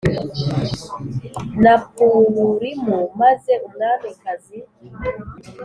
na 1.63 1.75
Purimu 1.93 2.99
maze 3.19 3.53
umwamikazi 3.67 4.57